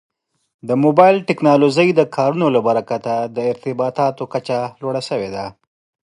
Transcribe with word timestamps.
د 0.67 0.69
موبایل 0.83 1.17
ټکنالوژۍ 1.27 1.89
د 1.93 2.01
کارونې 2.15 2.47
له 2.55 2.59
برکته 2.67 3.13
د 3.35 3.37
ارتباطاتو 3.51 4.23
کچه 4.33 4.57
لوړه 4.81 5.01
شوې 5.09 5.29
ده. 5.35 5.45